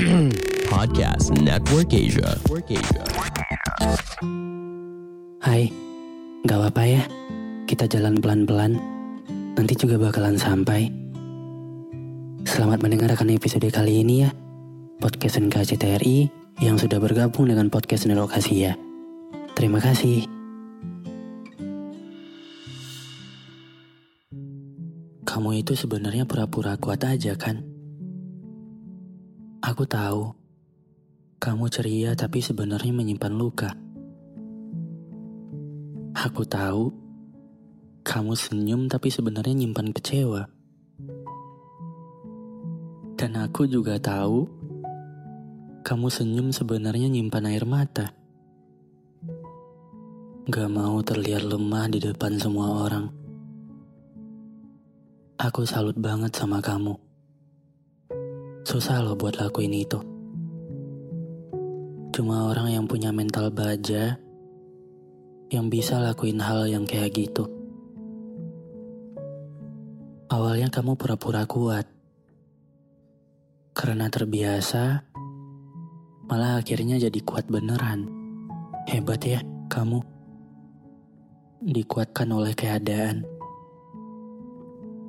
[0.72, 2.32] Podcast Network Asia.
[2.40, 3.04] Network Asia.
[5.44, 5.68] Hai,
[6.48, 7.04] gak apa-apa ya.
[7.68, 8.80] Kita jalan pelan-pelan.
[9.60, 10.88] Nanti juga bakalan sampai.
[12.48, 14.32] Selamat mendengarkan episode kali ini ya.
[15.04, 16.32] Podcast NKCTRI
[16.64, 18.80] yang sudah bergabung dengan podcast Nelokasi ya.
[19.52, 20.24] Terima kasih.
[25.28, 27.69] Kamu itu sebenarnya pura-pura kuat aja kan?
[29.80, 30.28] Aku tahu.
[31.40, 33.72] Kamu ceria tapi sebenarnya menyimpan luka.
[36.12, 36.92] Aku tahu.
[38.04, 40.52] Kamu senyum tapi sebenarnya nyimpan kecewa.
[43.16, 44.44] Dan aku juga tahu.
[45.80, 48.12] Kamu senyum sebenarnya nyimpan air mata.
[50.44, 53.08] Gak mau terlihat lemah di depan semua orang.
[55.40, 57.09] Aku salut banget sama kamu.
[58.70, 59.98] Susah loh buat lakuin itu.
[62.14, 64.14] Cuma orang yang punya mental baja
[65.50, 67.50] yang bisa lakuin hal yang kayak gitu.
[70.30, 71.90] Awalnya kamu pura-pura kuat.
[73.74, 75.02] Karena terbiasa,
[76.30, 78.06] malah akhirnya jadi kuat beneran.
[78.86, 79.98] Hebat ya kamu.
[81.66, 83.26] Dikuatkan oleh keadaan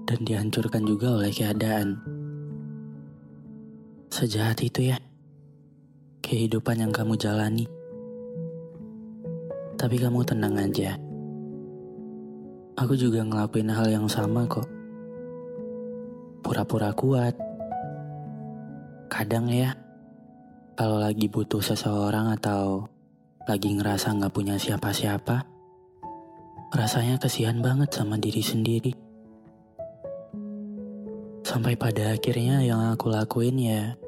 [0.09, 2.20] dan dihancurkan juga oleh keadaan.
[4.11, 4.99] Sejahat itu ya,
[6.19, 7.63] kehidupan yang kamu jalani.
[9.79, 10.99] Tapi kamu tenang aja.
[12.75, 14.67] Aku juga ngelakuin hal yang sama kok.
[16.43, 17.39] Pura-pura kuat.
[19.07, 19.79] Kadang ya,
[20.75, 22.91] kalau lagi butuh seseorang atau
[23.47, 25.47] lagi ngerasa nggak punya siapa-siapa,
[26.75, 28.91] rasanya kesian banget sama diri sendiri.
[31.51, 33.99] Sampai pada akhirnya yang aku lakuin ya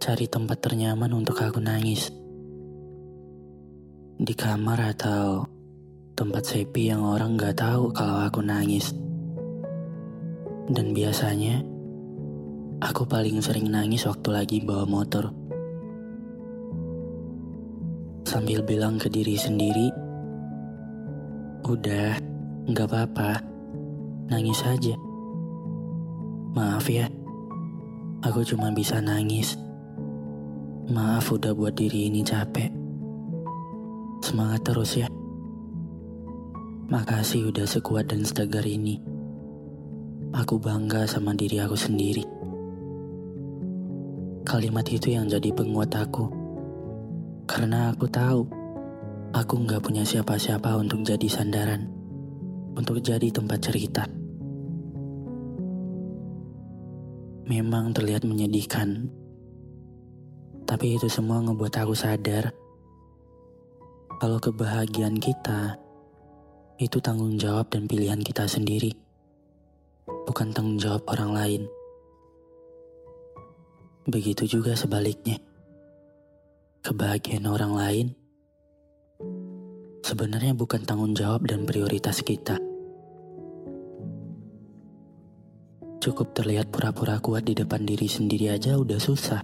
[0.00, 2.08] cari tempat ternyaman untuk aku nangis.
[4.16, 5.44] Di kamar atau
[6.16, 8.96] tempat sepi yang orang gak tahu kalau aku nangis.
[10.72, 11.60] Dan biasanya
[12.80, 15.28] aku paling sering nangis waktu lagi bawa motor.
[18.24, 19.92] Sambil bilang ke diri sendiri,
[21.68, 22.16] Udah,
[22.72, 23.44] gak apa-apa,
[24.32, 25.11] nangis aja.
[26.52, 27.08] Maaf ya,
[28.20, 29.56] aku cuma bisa nangis.
[30.92, 32.68] Maaf udah buat diri ini capek.
[34.20, 35.08] Semangat terus ya.
[36.92, 39.00] Makasih udah sekuat dan setegar ini.
[40.36, 42.28] Aku bangga sama diri aku sendiri.
[44.44, 46.28] Kalimat itu yang jadi penguat aku.
[47.48, 48.44] Karena aku tahu,
[49.32, 51.88] aku nggak punya siapa-siapa untuk jadi sandaran,
[52.76, 54.04] untuk jadi tempat cerita.
[57.52, 59.12] Memang terlihat menyedihkan.
[60.64, 62.48] Tapi itu semua ngebuat aku sadar
[64.16, 65.76] kalau kebahagiaan kita
[66.80, 68.96] itu tanggung jawab dan pilihan kita sendiri,
[70.24, 71.62] bukan tanggung jawab orang lain.
[74.08, 75.36] Begitu juga sebaliknya.
[76.82, 78.06] Kebahagiaan orang lain
[80.02, 82.71] sebenarnya bukan tanggung jawab dan prioritas kita.
[86.02, 89.38] Cukup terlihat pura-pura kuat di depan diri sendiri aja udah susah.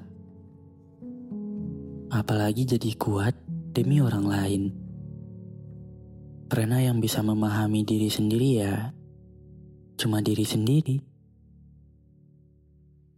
[2.11, 3.39] Apalagi jadi kuat
[3.71, 4.63] demi orang lain.
[6.51, 8.91] Karena yang bisa memahami diri sendiri ya
[9.95, 10.99] cuma diri sendiri.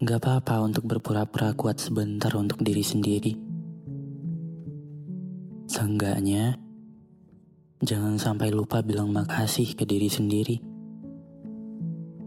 [0.04, 3.32] Gak apa-apa untuk berpura-pura kuat sebentar untuk diri sendiri.
[5.64, 6.60] Seenggaknya,
[7.81, 10.69] jangan sampai lupa bilang makasih ke diri sendiri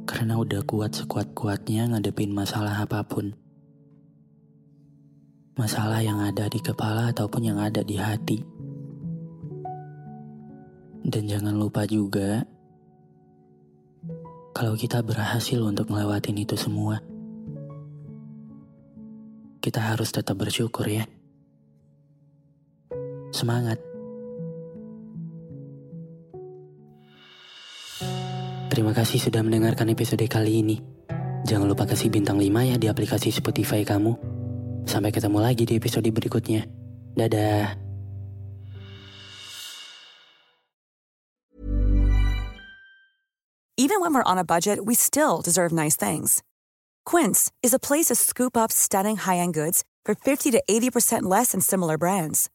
[0.03, 3.31] karena udah kuat sekuat-kuatnya ngadepin masalah apa pun.
[5.53, 8.41] Masalah yang ada di kepala ataupun yang ada di hati.
[11.03, 12.41] Dan jangan lupa juga,
[14.55, 16.97] kalau kita berhasil untuk ngelewatin itu semua,
[19.61, 21.05] kita harus tetap bersyukur ya.
[23.29, 23.92] Semangat!
[28.73, 30.81] Terima kasih sudah mendengarkan episode kali ini.
[31.45, 34.17] Jangan lupa kasih bintang 5 ya di aplikasi Spotify kamu.
[34.89, 36.65] Sampai ketemu lagi di episode berikutnya.
[37.13, 37.77] Dadah.
[43.77, 46.41] Even when we're on a budget, we still deserve nice things.
[47.05, 51.53] Quince is a place to scoop up stunning high-end goods for 50 to 80% less
[51.53, 52.49] than similar brands.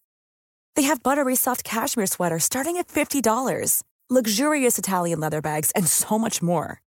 [0.75, 6.19] They have buttery soft cashmere sweaters starting at $50, luxurious Italian leather bags, and so
[6.19, 6.81] much more.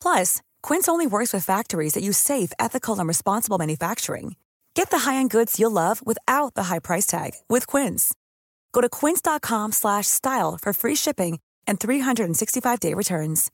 [0.00, 4.36] Plus, Quince only works with factories that use safe, ethical, and responsible manufacturing.
[4.74, 8.14] Get the high-end goods you'll love without the high price tag with Quince.
[8.74, 13.50] Go to quince.com slash style for free shipping and 365-day returns.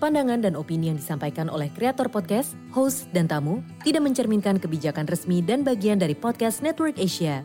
[0.00, 5.44] Pandangan dan opini yang disampaikan oleh kreator podcast, host, dan tamu tidak mencerminkan kebijakan resmi
[5.44, 7.44] dan bagian dari podcast Network Asia.